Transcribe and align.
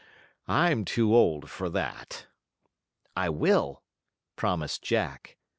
I'm 0.47 0.83
too 0.83 1.15
old 1.15 1.47
for 1.47 1.69
that." 1.69 2.25
"I 3.15 3.29
will," 3.29 3.83
promised 4.35 4.81
Jack. 4.81 5.37